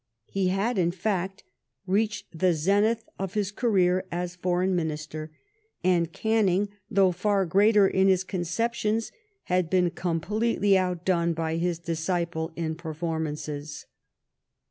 [0.25, 1.43] He had in fact
[1.85, 5.29] reached the zenith of his career as Foreign Minister,
[5.83, 9.11] and Canning, though far greater in his concep tions,
[9.43, 13.85] had been completely outdone by his disciple in performances.